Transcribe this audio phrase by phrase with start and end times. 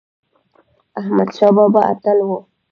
[0.99, 2.29] احمد شاه بابا اتل و